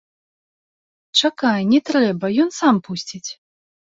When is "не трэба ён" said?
1.75-2.51